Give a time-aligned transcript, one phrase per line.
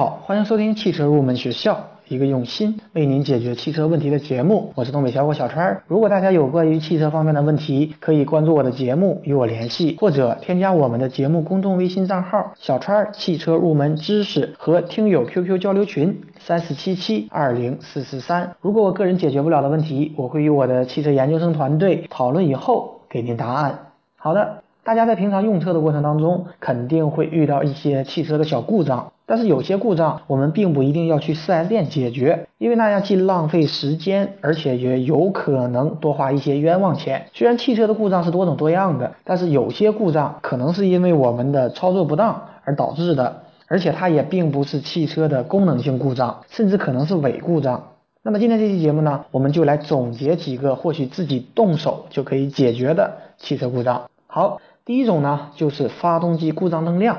[0.00, 1.78] 好，欢迎收听汽车入门学校，
[2.08, 4.72] 一个用心为您解决汽车问题的节目。
[4.74, 5.82] 我是东北小伙小川。
[5.86, 18.54] 如果大家有关于汽车方面的问题，可以关注我的节目与我联系，或者添加我们的节目公众微信账号“小川汽车入门知识”和听友 QQ 交流群三四七七二零四四三。
[18.62, 23.78] 如果我个人解决不了的问题，我会与我的汽车研究生团队讨论以后给您答案。
[24.16, 29.12] 好的，大家在平常用车的过程当中，肯定会遇到一些汽车的小故障。
[29.30, 37.26] 但是有些故障我们并不一定要去 4S 店解决，因为那样既浪费时间，而且也有可能多花一些冤枉钱。
[37.32, 47.84] 虽然汽车的故障是多种多样的，但是有些故障可能是因为我们的操作不当而导致的，而且它也并不是汽车的功能性故障，甚至可能是伪故障。
[48.24, 54.10] 那么今天这期节目呢，我们就来总结几个或许自己动手就可以解决的汽车故障。
[54.26, 57.16] 好，第一种呢就是发动机故障灯亮。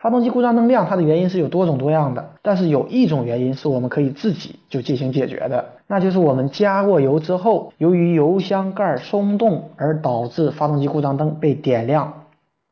[0.00, 12.14] 发动机故障灯亮，它的原因是有多种多样的，但是有一种原因是我们可以自己就进行解决的，那就是我们加过油之后，由于油箱盖松动而导致发动机故障灯被点亮。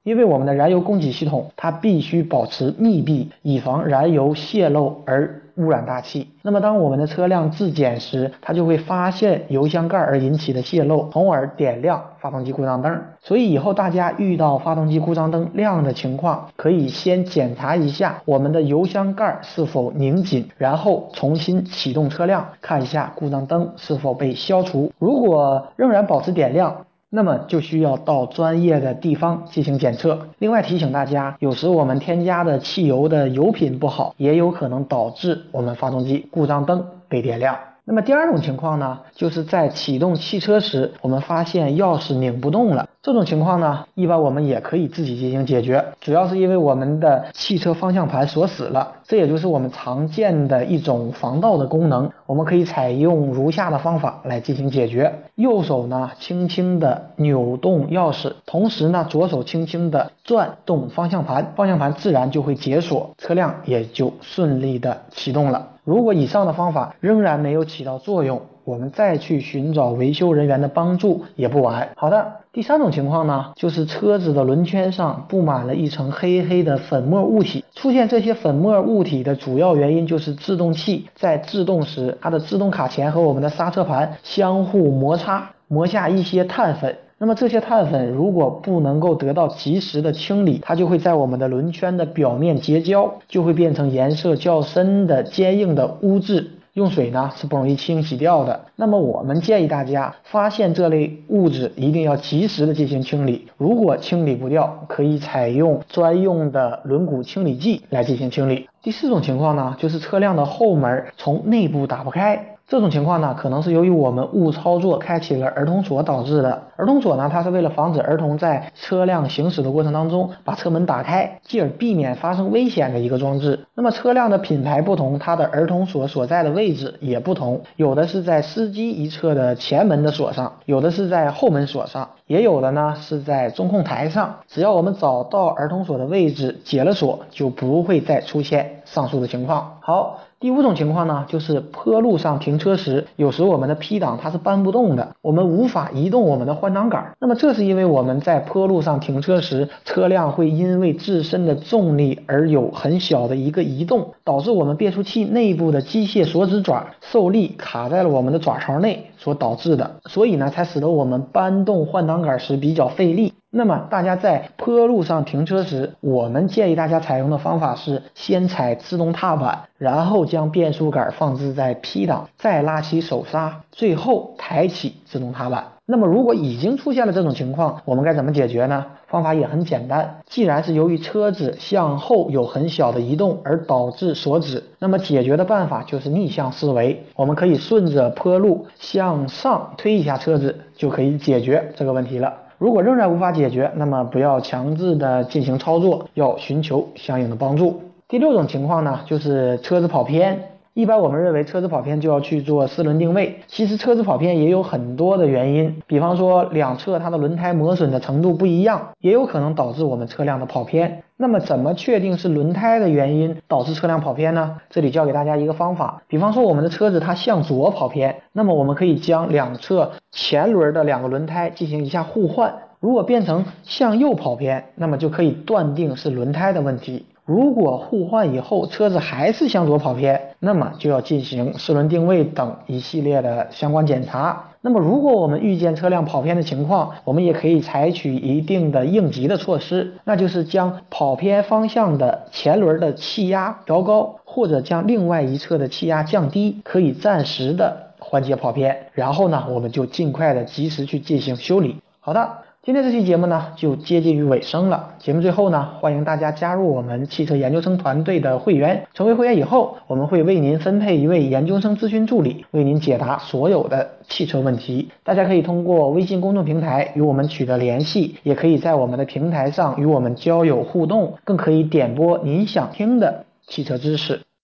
[0.09, 6.29] 因为我们的燃油供给系统它必须保持密闭，以防燃油泄漏而污染大气。
[6.41, 13.03] 那么当我们的车辆自检时，它就会发现油箱盖而引起的泄漏，从而点亮发动机故障灯。
[13.21, 24.91] 所以以后大家遇到发动机故障灯亮的情况，可以先检查一下我们的油箱盖是否拧紧，然后重新启动车辆，看一下故障灯是否被消除。
[24.99, 30.29] 如果仍然保持点亮，那么就需要到专业的地方进行检测。
[30.39, 37.59] 另外提醒大家，有时我们添加的汽油的油品不好，也有可能导致我们发动机故障灯被点亮。
[37.85, 42.87] 那么第二种情况呢，就是在启动汽车时，我们发现钥匙拧不动了。
[43.01, 52.11] 这种情况呢，一般我们也可以自己进行解决，主要是因为我们的汽车方向盘锁死了，这也就是我们常见的一种防盗的功能。
[52.27, 65.69] 我们可以采用如下的方法来进行解决：右手呢，轻轻的扭动钥匙，同时呢，左手轻轻的转动方向盘，方向盘自然就会解锁，车辆也就顺利的启动了。
[65.85, 71.89] 如果以上的方法仍然没有起到作用，我们再去寻找维修人员的帮助也不晚。
[71.97, 77.65] 好的，第三种情况呢，就是车子的轮圈上布满了一层黑黑的粉末物体。
[77.75, 86.95] 出现这些粉末物体的主要原因就是制动器在制动时，它的制动卡钳和我们的刹车盘相互摩擦，磨下一些碳粉。
[87.17, 98.67] 那么这些碳粉如果不能够得到及时的清理，它就会在我们的轮圈的表面结胶，就会变成颜色较深的坚硬的污渍，用水呢是不容易清洗掉的。
[98.77, 108.69] 那么我们建议大家发现这类物质一定要及时的进行清理，如果清理不掉，可以采用专用的轮毂清理剂来进行清理。
[108.81, 112.58] 第四种情况呢，就是车辆的后门从内部打不开。
[112.69, 116.65] 这种情况呢，可能是由于我们误操作开启了儿童锁导致的。
[116.77, 123.61] 儿童锁呢，它是为了防止儿童在车辆行驶的过程当中把车门打开，继而避免发生危险的一个装置。
[123.75, 134.37] 那么车辆的品牌不同，它的儿童锁所在的位置也不同，有的是在司机一侧的前门的锁上，有的是在后门锁上，也有的呢是在中控台上。
[134.47, 139.79] 只要我们找到儿童锁的位置，解了锁，就不会再出现上述的情况。
[139.81, 140.21] 好。
[140.41, 147.17] 第五种情况呢，就是坡路上停车时，有时我们的 P 档它是搬不动的，我们无法移动我们的换挡杆。
[147.19, 163.35] 那么这是因为我们在坡路上停车时，车辆会因为自身的重力而有很小的一个移动，导致我们变速器内部的机械锁止爪受力卡在了我们的爪槽内所导致的，所以呢，才使得我们搬动换挡杠杆时比较费力。
[163.51, 175.78] 那么大家在坡路上停车时，我们建议大家采用的方法是先踩自动踏板，然后将变速杆放置在 P 档，再拉起手刹，最后抬起自动踏板。
[175.91, 178.85] 那么如果已经出现了这种情况，我们该怎么解决呢？
[179.07, 192.35] 方法也很简单，既然是由于车子向后有很小的移动而导致锁止，那么解决的办法就是逆向思维，我们可以顺着坡路向上推一下车子，就可以解决这个问题了。
[192.59, 197.81] 如果仍然无法解决，那么不要强制的进行操作，要寻求相应的帮助。
[198.09, 200.39] 第六种情况呢，就是车子跑偏。
[200.79, 211.03] 一般我们认为车子跑偏就要去做四轮定位，其实车子跑偏也有很多的原因，比方说两侧它的轮胎磨损的程度不一样，也有可能导致我们车辆的跑偏。
[211.17, 214.61] 那么怎么确定是轮胎的原因导致车辆跑偏呢？
[214.71, 227.07] 这里教给大家一个方法，比方说我们的车子它向左跑偏，那么我们可以将两侧前轮的两个轮胎进行一下互换，如果变成向右跑偏，那么就可以断定是轮胎的问题。
[227.29, 234.45] 如果互换以后车子还是向左跑偏，那么就要进行四轮定位等一系列的相关检查。
[234.63, 248.87] 那么如果我们遇见车辆跑偏的情况，我们也可以采取一定的应急的措施，那就是将跑偏方向的前轮的气压调高，或者将另外一侧的气压降低，可以暂时的缓解跑偏。
[248.95, 251.77] 然后呢，我们就尽快的及时去进行修理。
[252.01, 252.27] 好的。
[252.69, 254.97] 今天这期节目呢，就接近于尾声了。
[254.99, 258.87] 节目最后呢，欢迎大家加入我们汽车研究生团队的会员。
[258.93, 264.91] 成为会员以后，我们会为您分配一位研究生咨询助理，为您解答所有的汽车问题。
[265.03, 274.21] 大家可以通过微信公众平台与我们取得联系，也可以在我们的平台上与我们交友互动，更可以点播您想听的汽车知识。